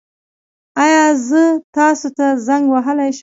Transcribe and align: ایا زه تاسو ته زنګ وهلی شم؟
ایا 0.83 1.03
زه 1.27 1.43
تاسو 1.75 2.07
ته 2.17 2.25
زنګ 2.47 2.63
وهلی 2.73 3.09
شم؟ 3.15 3.19